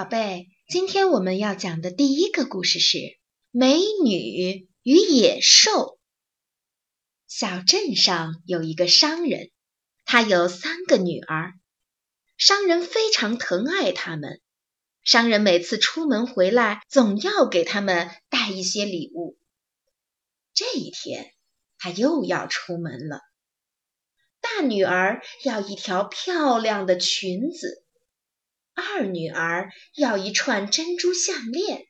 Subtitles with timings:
[0.00, 2.96] 宝贝，今天我们要讲的第一个故事是
[3.50, 5.70] 《美女与野兽》。
[7.28, 9.50] 小镇上有一个商人，
[10.06, 11.52] 他有三个女儿。
[12.38, 14.40] 商人非常疼爱他们。
[15.02, 19.36] 商人每次出门回来，总要给他们带一些礼物。
[20.54, 21.34] 这一天，
[21.76, 23.20] 他又要出门了。
[24.40, 27.84] 大女儿要一条漂亮的裙子。
[28.80, 31.86] 二女儿要一串珍珠项链，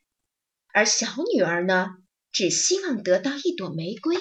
[0.73, 1.87] 而小女儿呢，
[2.31, 4.17] 只希望得到一朵玫瑰。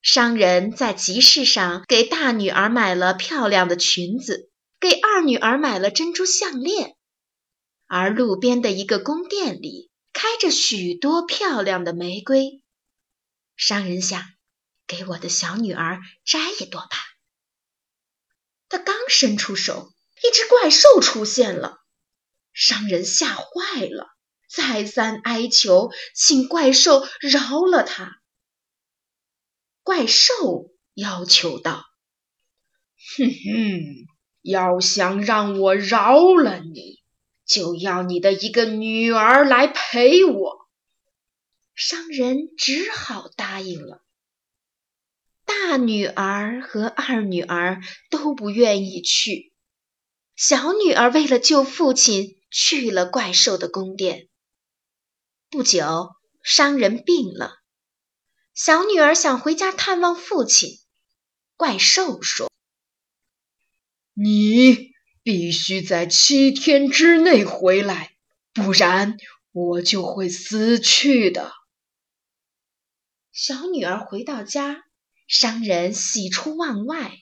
[0.00, 6.94] 商人在集市上给大女儿买了漂亮的裙子，给二女儿买了珍珠项链，
[7.86, 12.62] 而路边的一个宫殿里开着许多漂亮的玫瑰。
[13.56, 14.22] 商人想，
[14.86, 16.96] 给我的小女儿摘一朵吧。
[18.68, 19.93] 他刚伸出手。
[20.26, 21.76] 一只怪兽出现了，
[22.54, 24.08] 商人吓坏了，
[24.48, 28.22] 再三哀求，请怪兽饶了他。
[29.82, 31.84] 怪兽要求道
[33.18, 34.06] ：“哼哼，
[34.40, 37.02] 要想让我饶了你，
[37.44, 40.70] 就要你的一个女儿来陪我。”
[41.76, 44.02] 商人只好答应了。
[45.44, 49.52] 大女儿和二女儿都不愿意去。
[50.36, 54.28] 小女儿为了救父亲，去了怪兽的宫殿。
[55.48, 56.10] 不久，
[56.42, 57.58] 商人病了，
[58.52, 60.80] 小女儿想回家探望父亲。
[61.56, 62.50] 怪兽说
[64.12, 64.90] ：“你
[65.22, 68.16] 必须在七天之内回来，
[68.52, 69.16] 不然
[69.52, 71.52] 我就会死去的。”
[73.30, 74.82] 小女儿回到家，
[75.28, 77.12] 商人喜出望外，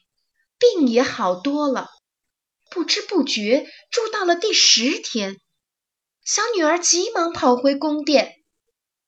[0.58, 1.90] 病也好多了。
[2.74, 5.36] 不知不觉住到了第十天，
[6.24, 8.32] 小女儿急忙跑回宫殿。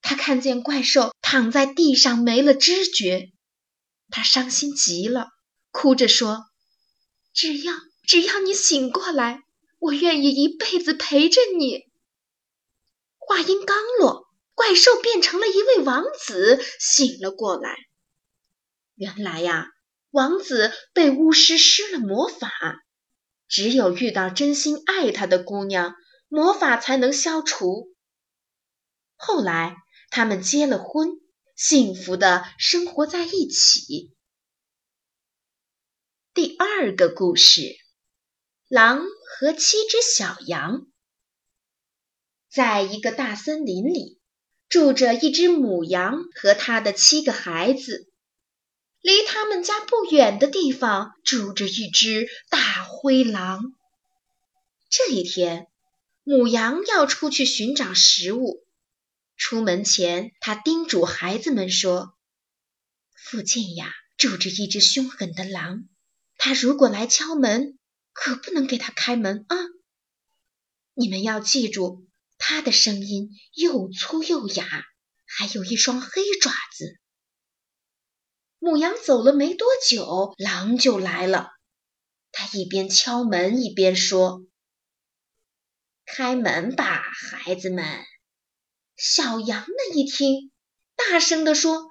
[0.03, 3.31] 她看见怪兽躺在地上没了知觉，
[4.11, 5.29] 她伤心极了，
[5.71, 6.45] 哭着说
[7.33, 7.73] ：“只要
[8.07, 9.41] 只要你醒过来，
[9.79, 11.85] 我愿意一辈子陪着你。”
[13.17, 17.75] 话音刚落，怪兽变成了一位王子，醒了过来。
[18.95, 19.69] 原来呀，
[20.11, 22.53] 王子被巫师施了魔法。
[23.49, 25.95] 只有遇到真心爱他的姑娘，
[26.29, 27.95] 魔法才能消除。
[29.17, 29.77] 后来，
[30.11, 31.09] 他们结了婚，
[31.55, 34.13] 幸福的生活在一起。
[36.33, 37.77] 第二个故事：
[38.69, 39.03] 狼
[39.39, 40.87] 和七只小羊。
[42.51, 44.21] 在一个大森林里，
[44.69, 48.11] 住着一只母羊和它的七个孩子。
[49.05, 53.75] 离他们家不远的地方住着一只大灰狼。
[54.89, 55.67] 这一天，
[56.23, 58.65] 母羊要出去寻找食物。
[59.37, 62.17] 出门前，他叮嘱孩子们说
[63.15, 65.85] ：“附近呀，住着一只凶狠的狼。
[66.39, 67.79] 他如果来敲门，
[68.15, 69.57] 可不能给他开门啊！
[70.95, 74.67] 你们要记住，他的声音又粗又哑，
[75.27, 76.99] 还有一双黑爪子。”
[78.65, 81.51] 母羊走了没多久，狼就来了。
[82.33, 84.41] 他一边敲门一边说
[86.07, 87.85] ：“开门吧，孩子们。”
[88.97, 90.51] 小羊们一听，
[90.97, 91.91] 大声地说：“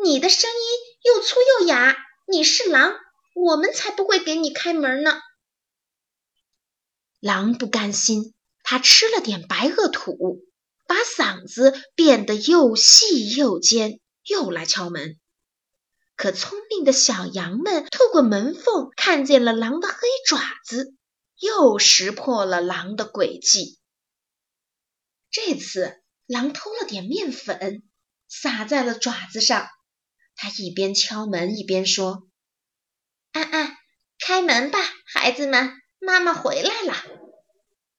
[0.00, 1.96] 你的声音又粗又哑，
[2.28, 2.94] 你是狼，
[3.34, 5.20] 我们才不会给你开门呢。”
[7.18, 10.46] 狼不甘心，他吃了点白垩土，
[10.86, 15.18] 把嗓子变得又细又尖，又来敲门。
[16.16, 20.94] 可聪明的小羊们透过门缝看见了狼的黑爪子，
[21.38, 23.78] 又识破了狼的诡计。
[25.30, 27.82] 这次，狼偷了点面粉，
[28.28, 29.68] 撒在了爪子上。
[30.36, 32.28] 他一边敲门一边说
[33.32, 33.76] ：“安安，
[34.18, 36.94] 开门吧，孩子们，妈妈回来了。”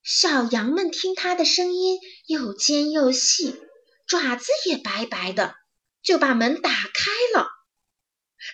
[0.03, 3.59] 小羊们听他的声音又尖又细，
[4.07, 5.55] 爪子也白白的，
[6.01, 6.71] 就把门打。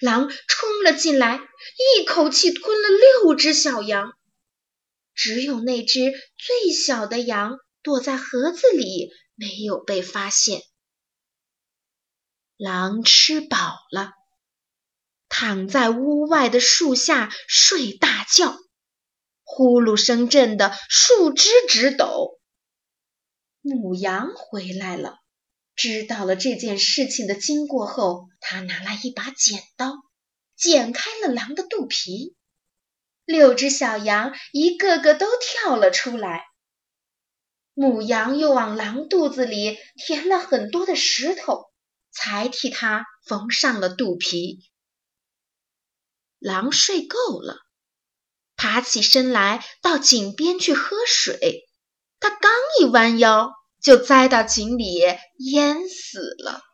[0.01, 1.39] 狼冲了进来，
[1.99, 4.13] 一口气吞了六只小羊，
[5.13, 10.63] 只有那只最小的羊躲在盒子里，没有被发现。
[12.57, 14.13] 狼吃饱了，
[15.29, 18.57] 躺在屋外的树下睡大觉，
[19.43, 22.39] 呼噜声震得树枝直抖。
[23.61, 25.20] 母羊回来了。
[25.75, 29.93] 知道了这件事情的经过后，他拿来一把剪刀，
[30.55, 32.35] 剪开了狼的肚皮。
[33.25, 36.43] 六只小羊一个个都跳了出来。
[37.73, 41.71] 母羊又往狼肚子里填了很多的石头，
[42.11, 44.69] 才替它缝上了肚皮。
[46.37, 47.57] 狼睡够了，
[48.55, 51.69] 爬起身来到井边去喝水。
[52.19, 53.51] 他刚一弯腰，
[53.81, 55.01] 就栽到井里
[55.37, 56.70] 淹死了。